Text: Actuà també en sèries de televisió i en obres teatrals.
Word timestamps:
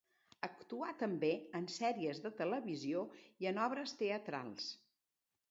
Actuà 0.45 0.87
també 1.01 1.29
en 1.59 1.67
sèries 1.73 2.21
de 2.23 2.31
televisió 2.41 3.05
i 3.45 3.51
en 3.53 3.61
obres 3.67 3.95
teatrals. 4.03 4.73